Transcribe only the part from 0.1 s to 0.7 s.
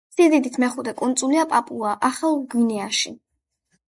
სიდიდით